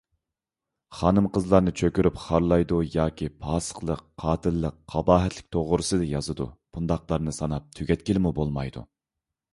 [0.99, 8.89] خانىم- قىزلارنى چۆكۈرۈپ خارلايدۇ ياكى پاسىقلىق، قاتىللىق، قاباھەتلىك توغرىسىدا يازىدۇ، بۇنداقلارنى ساناپ تۈگەتكىلىمۇ بولمايدۇ.